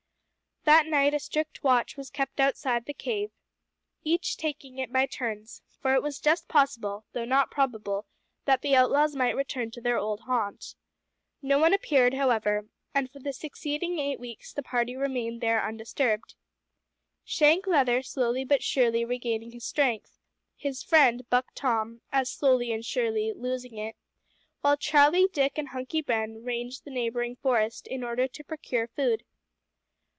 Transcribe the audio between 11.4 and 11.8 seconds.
No one